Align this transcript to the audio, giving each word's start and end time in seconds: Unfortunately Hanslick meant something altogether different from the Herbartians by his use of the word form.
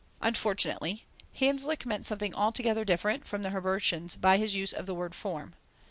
Unfortunately 0.19 1.05
Hanslick 1.35 1.85
meant 1.85 2.07
something 2.07 2.33
altogether 2.33 2.83
different 2.83 3.27
from 3.27 3.43
the 3.43 3.51
Herbartians 3.51 4.15
by 4.15 4.37
his 4.39 4.55
use 4.55 4.73
of 4.73 4.87
the 4.87 4.95
word 4.95 5.13
form. 5.13 5.53